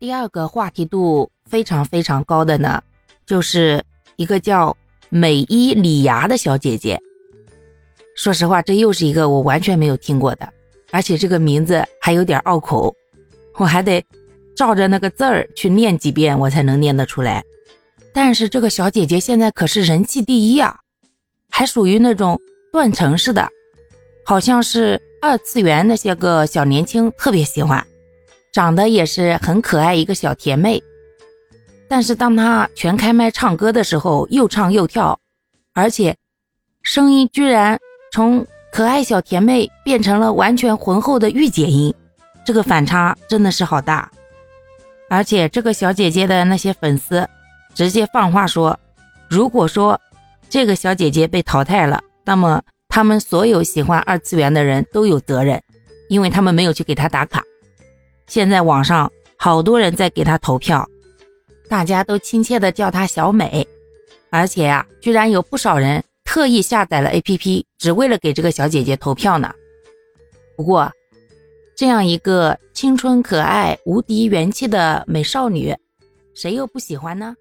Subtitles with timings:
[0.00, 2.82] 第二个话题度非常非常高的呢，
[3.26, 3.84] 就是
[4.16, 4.74] 一个叫
[5.10, 6.98] 美伊里芽的小姐姐。
[8.16, 10.50] 说实话，这又是一个我完全没有听过的，
[10.90, 12.96] 而且这个名字还有点拗口，
[13.56, 14.02] 我还得
[14.56, 17.44] 照着那个字儿去念几遍，我才能念得出来。
[18.14, 20.78] 但是这个小姐姐现在可是人气第一啊，
[21.50, 22.40] 还属于那种
[22.72, 23.46] 断层式的，
[24.24, 27.86] 好像是二次元那些个小年轻特别喜欢，
[28.52, 30.82] 长得也是很可爱一个小甜妹。
[31.88, 35.18] 但是当她全开麦唱歌的时候，又唱又跳，
[35.74, 36.16] 而且
[36.82, 37.78] 声音居然
[38.12, 41.94] 从可爱小甜妹变成了完全浑厚的御姐音，
[42.44, 44.10] 这个反差真的是好大。
[45.08, 47.28] 而且这个小姐姐的那些粉丝。
[47.72, 48.76] 直接放话说，
[49.28, 49.98] 如果说
[50.48, 55.62] 这个小姐姐被淘汰了，那么他们所有喜欢二次元的人都有责任，
[56.08, 57.44] 因为他们没有去给她打卡。
[58.30, 60.88] 现在网上好多人在给她投票，
[61.68, 63.66] 大家都亲切的叫她小美，
[64.30, 69.52] 而且呀，居然有不少人特意下载了 APP，只为了给这个小姐姐投票呢。
[70.56, 70.88] 不过，
[71.76, 75.74] 这样一个青春可爱、无敌元气的美少女，
[76.32, 77.34] 谁又不喜欢呢？